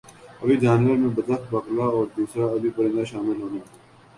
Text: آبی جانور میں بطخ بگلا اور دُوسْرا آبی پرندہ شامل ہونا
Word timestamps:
آبی 0.41 0.55
جانور 0.63 0.97
میں 1.01 1.09
بطخ 1.17 1.41
بگلا 1.51 1.85
اور 1.95 2.05
دُوسْرا 2.15 2.45
آبی 2.55 2.69
پرندہ 2.75 3.03
شامل 3.11 3.41
ہونا 3.41 3.61